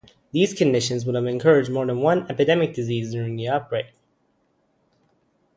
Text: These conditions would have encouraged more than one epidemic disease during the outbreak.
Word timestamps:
These 0.31 0.55
conditions 0.55 1.05
would 1.05 1.13
have 1.13 1.27
encouraged 1.27 1.69
more 1.69 1.85
than 1.85 1.99
one 2.01 2.25
epidemic 2.27 2.73
disease 2.73 3.11
during 3.11 3.35
the 3.35 3.47
outbreak. 3.47 3.93